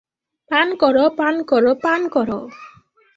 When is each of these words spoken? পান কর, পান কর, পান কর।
পান 0.51 0.67
কর, 0.81 0.95
পান 1.17 1.35
কর, 1.43 1.65
পান 1.83 2.01
কর। 2.09 2.29